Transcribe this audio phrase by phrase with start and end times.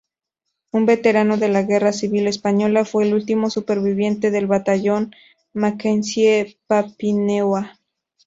[0.71, 5.11] Un veterano de la Guerra Civil Española, fue el último superviviente del Batallón
[5.53, 7.63] Mackenzie-Papineau.